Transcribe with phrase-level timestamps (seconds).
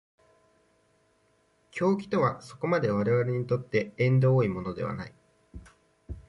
[1.71, 5.13] 狂気とはそこまで我々にとって縁遠いものではない。